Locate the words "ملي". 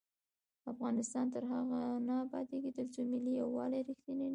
3.11-3.31